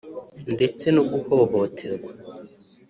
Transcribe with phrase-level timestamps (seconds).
[0.53, 2.11] ndetse no guhohoterwa